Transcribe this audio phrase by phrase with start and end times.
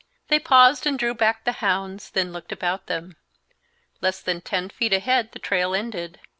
[0.29, 3.17] They paused and drew back the hounds, then looked about them.
[4.01, 6.19] Less than ten feet ahead the trail ended.